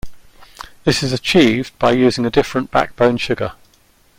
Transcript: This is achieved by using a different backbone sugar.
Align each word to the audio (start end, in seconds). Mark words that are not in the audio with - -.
This 0.83 1.03
is 1.03 1.11
achieved 1.13 1.77
by 1.77 1.91
using 1.91 2.25
a 2.25 2.31
different 2.31 2.71
backbone 2.71 3.17
sugar. 3.17 3.53